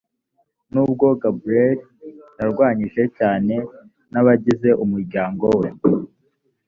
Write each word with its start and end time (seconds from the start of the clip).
nubwo 0.73 1.05
garber 1.21 1.73
yarwanyijwe 2.39 3.01
cyane 3.17 3.55
n 4.11 4.13
abagize 4.21 4.69
umuryango 4.83 5.45
we 5.59 5.67